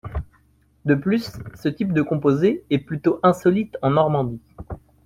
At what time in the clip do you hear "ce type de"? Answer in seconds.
1.53-2.01